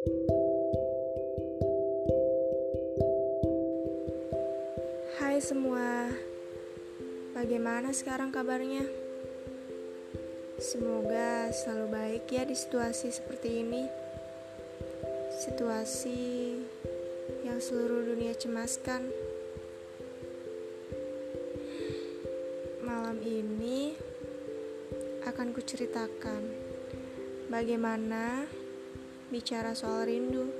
[0.00, 0.16] Hai
[5.44, 6.08] semua,
[7.36, 8.88] bagaimana sekarang kabarnya?
[10.56, 13.84] Semoga selalu baik ya di situasi seperti ini.
[15.36, 16.56] Situasi
[17.44, 19.04] yang seluruh dunia cemaskan.
[22.88, 23.92] Malam ini
[25.28, 26.40] akan kuceritakan
[27.52, 28.48] bagaimana
[29.30, 30.50] bicara soal rindu.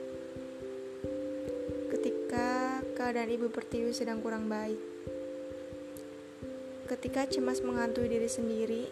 [1.91, 4.79] Ketika keadaan ibu pertiwi sedang kurang baik.
[6.87, 8.87] Ketika cemas menghantui diri sendiri,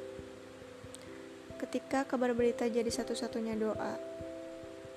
[1.62, 3.94] ketika kabar berita jadi satu-satunya doa,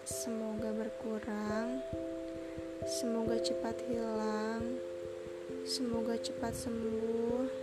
[0.06, 1.82] semoga berkurang,
[2.90, 4.82] semoga cepat hilang,
[5.66, 7.61] semoga cepat sembuh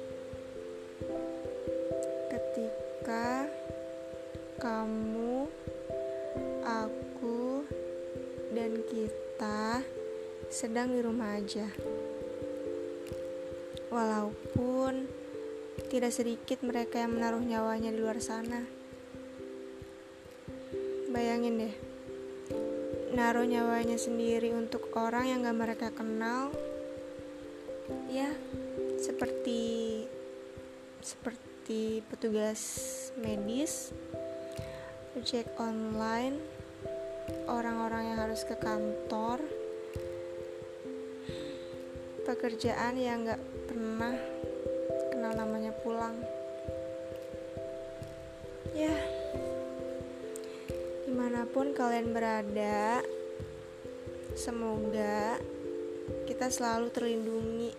[9.07, 9.79] kita
[10.51, 11.71] sedang di rumah aja.
[13.95, 15.07] Walaupun
[15.87, 18.67] tidak sedikit mereka yang menaruh nyawanya di luar sana.
[21.15, 21.75] Bayangin deh,
[23.15, 26.51] naruh nyawanya sendiri untuk orang yang gak mereka kenal.
[28.11, 28.35] Ya,
[28.99, 30.05] seperti
[30.99, 32.61] seperti petugas
[33.17, 33.95] medis,
[35.17, 36.58] ojek online,
[37.49, 39.41] orang-orang yang harus ke kantor,
[42.29, 44.15] pekerjaan yang gak pernah
[45.13, 46.17] kenal namanya pulang.
[48.77, 48.95] Ya,
[51.09, 53.03] di mana pun kalian berada,
[54.37, 55.41] semoga
[56.29, 57.73] kita selalu terlindungi,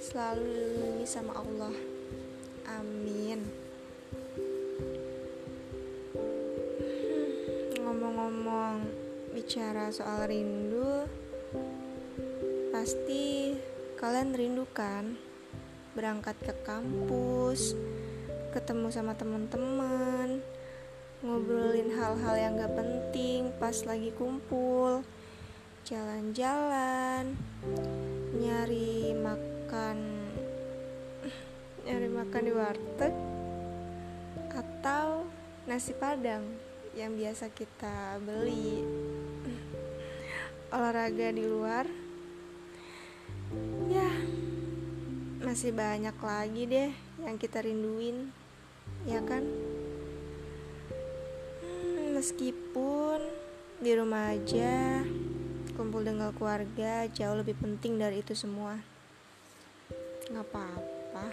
[0.00, 1.74] selalu dilindungi sama Allah.
[2.78, 3.63] Amin.
[8.24, 8.88] Ngomong-ngomong
[9.36, 11.04] bicara soal rindu,
[12.72, 13.52] pasti
[14.00, 15.12] kalian rindu kan?
[15.92, 17.76] Berangkat ke kampus,
[18.56, 20.40] ketemu sama teman-teman,
[21.20, 25.04] ngobrolin hal-hal yang gak penting pas lagi kumpul,
[25.84, 27.36] jalan-jalan,
[28.40, 30.00] nyari makan
[31.84, 33.14] nyari makan di warteg
[34.48, 35.28] atau
[35.68, 36.63] nasi padang
[36.94, 38.86] yang biasa kita beli.
[40.70, 41.86] Olahraga di luar.
[43.90, 44.10] Ya
[45.42, 46.90] masih banyak lagi deh
[47.22, 48.30] yang kita rinduin
[49.06, 49.42] ya kan?
[51.62, 53.20] Hmm, meskipun
[53.82, 55.02] di rumah aja
[55.74, 58.78] kumpul dengan keluarga jauh lebih penting dari itu semua.
[60.30, 61.26] Nggak apa-apa.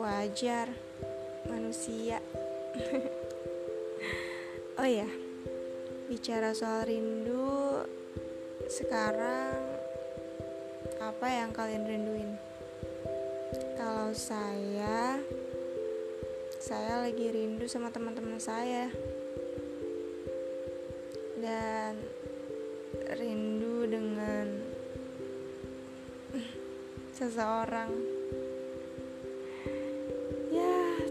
[0.00, 0.72] Wajar.
[1.48, 2.20] Manusia
[4.78, 5.10] oh ya
[6.06, 7.82] bicara soal rindu
[8.70, 9.58] sekarang
[11.02, 12.30] apa yang kalian rinduin?
[13.74, 15.18] Kalau saya
[16.62, 18.86] saya lagi rindu sama teman-teman saya.
[21.38, 21.98] Dan
[23.18, 24.46] rindu dengan
[27.18, 27.90] seseorang.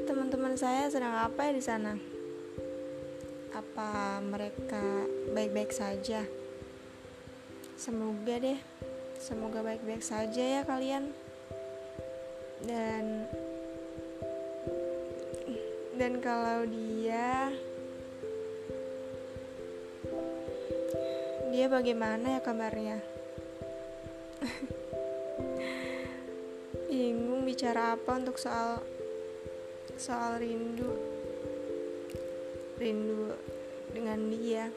[0.07, 2.16] Teman-teman saya sedang apa ya di sana?
[3.57, 6.21] Apa mereka baik-baik saja?
[7.73, 8.61] Semoga deh,
[9.17, 11.09] semoga baik-baik saja ya kalian.
[12.61, 13.25] Dan
[15.97, 17.49] dan kalau dia
[21.49, 23.01] dia bagaimana ya kabarnya?
[26.93, 28.85] Bingung bicara apa untuk soal
[29.97, 31.16] soal rindu
[32.77, 33.33] rindu
[33.93, 34.69] dengan dia.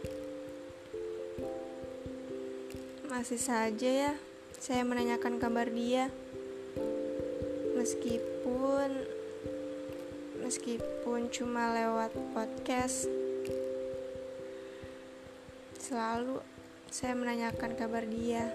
[3.08, 4.12] Masih saja ya
[4.60, 6.12] saya menanyakan kabar dia.
[7.76, 8.92] Meskipun
[10.44, 13.08] meskipun cuma lewat podcast
[15.80, 16.44] selalu
[16.92, 18.50] saya menanyakan kabar dia.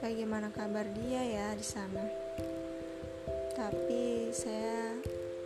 [0.00, 2.04] Bagaimana kabar dia ya di sana?
[3.54, 4.96] Tapi saya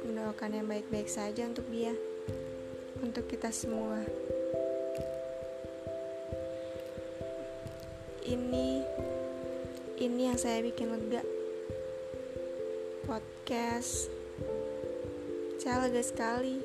[0.07, 1.93] mendoakan yang baik-baik saja untuk dia,
[3.03, 4.03] untuk kita semua.
[8.27, 8.69] Ini,
[10.03, 11.23] ini yang saya bikin lega.
[13.09, 14.13] Podcast,
[15.57, 16.61] saya lega sekali.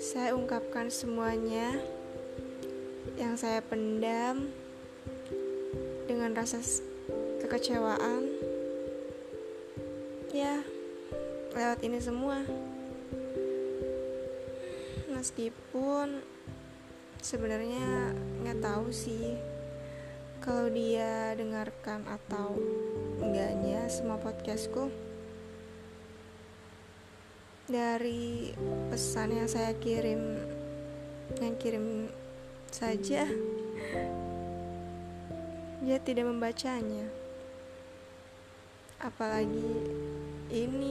[0.00, 1.76] Saya ungkapkan semuanya
[3.20, 4.48] yang saya pendam
[6.08, 6.60] dengan rasa
[7.44, 8.24] kekecewaan.
[10.32, 10.64] Ya,
[11.54, 12.42] lewat ini semua
[15.14, 16.20] meskipun
[17.22, 18.12] sebenarnya
[18.42, 19.38] nggak tahu sih.
[20.42, 22.58] Kalau dia dengarkan atau
[23.22, 24.92] enggaknya semua podcastku
[27.64, 28.52] dari
[28.92, 30.36] pesan yang saya kirim
[31.40, 32.12] yang kirim
[32.68, 33.24] saja
[35.80, 37.08] dia tidak membacanya.
[39.00, 39.72] Apalagi
[40.52, 40.83] ini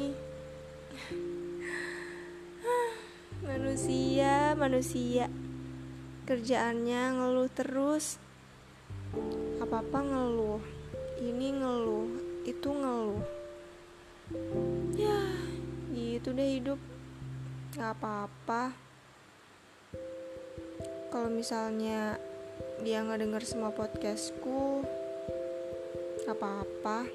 [4.56, 5.28] manusia
[6.24, 8.18] kerjaannya ngeluh terus.
[9.60, 10.64] Apa-apa ngeluh
[11.22, 12.10] ini ngeluh
[12.48, 13.24] itu ngeluh.
[14.96, 15.22] Ya
[15.94, 16.80] gitu deh hidup.
[17.76, 18.74] Gak apa-apa.
[21.14, 22.18] Kalau misalnya
[22.82, 24.84] dia nggak denger semua podcastku
[26.24, 27.06] apa-apa.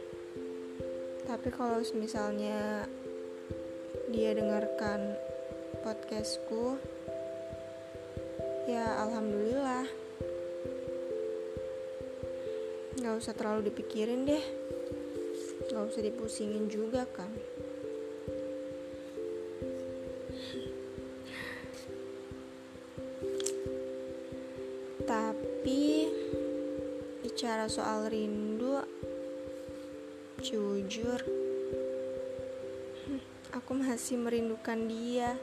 [1.27, 2.89] Tapi kalau misalnya
[4.09, 5.17] dia dengarkan
[5.85, 6.81] podcastku
[8.69, 9.89] ya alhamdulillah.
[13.01, 14.45] Nggak usah terlalu dipikirin deh.
[15.73, 17.33] Nggak usah dipusingin juga kan.
[25.09, 26.13] Tapi
[27.25, 28.85] bicara soal rindu
[30.45, 31.19] jujur
[33.51, 35.35] aku masih merindukan dia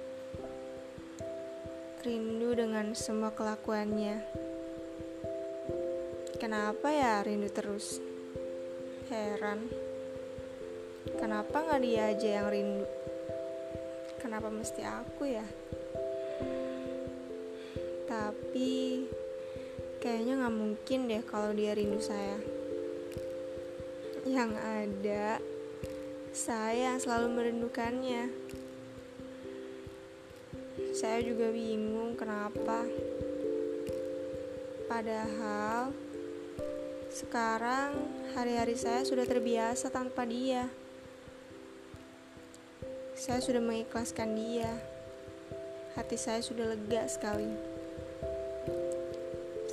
[2.06, 4.22] rindu dengan semua kelakuannya
[6.38, 7.98] Kenapa ya rindu terus?
[9.10, 9.66] Heran.
[11.18, 12.86] Kenapa nggak dia aja yang rindu?
[14.22, 15.48] Kenapa mesti aku ya?
[18.06, 19.02] Tapi
[19.98, 22.38] kayaknya nggak mungkin deh kalau dia rindu saya.
[24.30, 25.42] Yang ada
[26.36, 28.30] saya yang selalu merindukannya.
[30.96, 32.88] Saya juga bingung kenapa.
[34.88, 35.92] Padahal
[37.12, 38.00] sekarang
[38.32, 40.72] hari-hari saya sudah terbiasa tanpa dia.
[43.12, 44.72] Saya sudah mengikhlaskan dia.
[46.00, 47.52] Hati saya sudah lega sekali.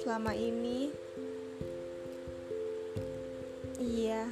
[0.03, 0.91] Selama ini,
[3.79, 4.27] iya,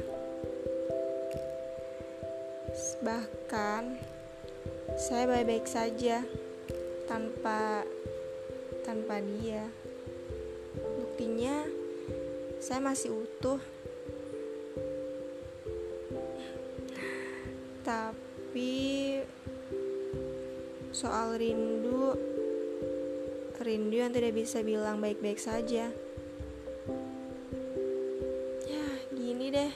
[2.98, 3.94] bahkan
[4.98, 6.26] saya baik-baik saja
[7.10, 7.82] tanpa
[8.86, 9.66] tanpa dia.
[10.78, 11.66] Buktinya,
[12.62, 13.58] saya masih utuh.
[17.82, 18.70] Tapi
[20.94, 22.14] soal rindu
[23.58, 25.90] rindu yang tidak bisa bilang baik-baik saja.
[28.70, 29.72] Ya gini deh.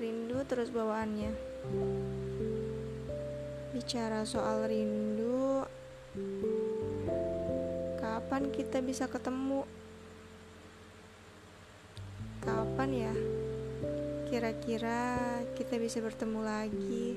[0.00, 1.32] Rindu terus bawaannya.
[3.72, 5.15] Bicara soal rindu
[8.36, 9.64] kapan kita bisa ketemu
[12.44, 13.14] kapan ya
[14.28, 17.16] kira-kira kita bisa bertemu lagi?